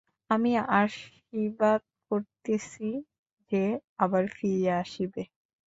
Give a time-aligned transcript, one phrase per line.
[0.29, 0.51] আমি
[0.79, 2.87] আশীর্বাদ করিতেছি,
[3.51, 3.61] সে
[3.99, 5.23] আবার ফিরিয়া আসিবে।